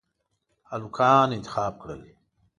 هلکان 0.71 1.29
انتخاب 1.37 1.73
کړل. 1.81 2.01